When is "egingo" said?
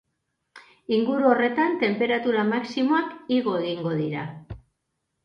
3.61-3.93